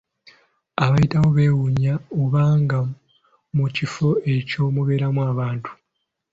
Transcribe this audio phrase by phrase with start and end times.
[0.83, 2.79] Abayitawo bewuunya oba nga
[3.55, 5.71] mu kifo ekyo mubeeramu abantu.